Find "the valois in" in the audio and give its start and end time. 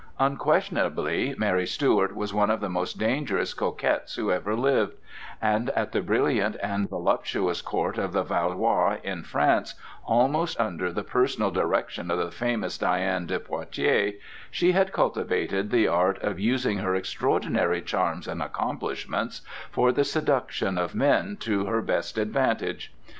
8.11-9.21